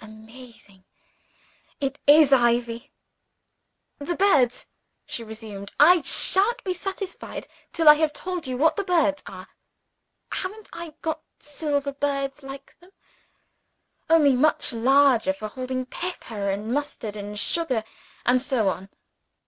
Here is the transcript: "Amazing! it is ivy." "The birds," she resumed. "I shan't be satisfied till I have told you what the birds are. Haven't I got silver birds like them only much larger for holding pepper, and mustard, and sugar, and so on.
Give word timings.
"Amazing! 0.00 0.84
it 1.78 2.00
is 2.04 2.32
ivy." 2.32 2.90
"The 4.00 4.16
birds," 4.16 4.66
she 5.06 5.22
resumed. 5.22 5.70
"I 5.78 6.02
shan't 6.02 6.64
be 6.64 6.74
satisfied 6.74 7.46
till 7.72 7.88
I 7.88 7.94
have 7.94 8.12
told 8.12 8.48
you 8.48 8.56
what 8.56 8.74
the 8.74 8.82
birds 8.82 9.22
are. 9.28 9.46
Haven't 10.32 10.68
I 10.72 10.94
got 11.00 11.22
silver 11.38 11.92
birds 11.92 12.42
like 12.42 12.76
them 12.80 12.90
only 14.10 14.34
much 14.34 14.72
larger 14.72 15.32
for 15.32 15.46
holding 15.46 15.86
pepper, 15.86 16.50
and 16.50 16.72
mustard, 16.74 17.14
and 17.14 17.38
sugar, 17.38 17.84
and 18.26 18.42
so 18.42 18.66
on. 18.68 18.88